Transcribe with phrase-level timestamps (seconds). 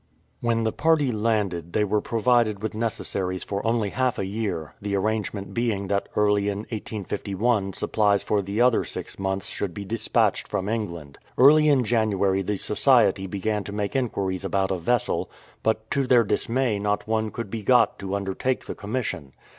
[0.39, 4.73] When the party landed they were provided with neces saries for only half a year,
[4.81, 6.15] the arrangement being that 249 AT.
[6.15, 10.67] BANNER COVE early in 1851 supplies for the other six months should be dispatched from
[10.67, 11.19] England.
[11.37, 15.29] Early in January the Society began to make inquiries about a vessel,
[15.61, 19.33] but to their dis may not one could be got to undertake the commission.